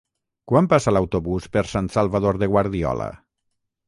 Quan 0.51 0.67
passa 0.69 0.93
l'autobús 0.95 1.45
per 1.57 1.63
Sant 1.73 1.89
Salvador 1.97 2.39
de 2.45 2.47
Guardiola? 2.55 3.11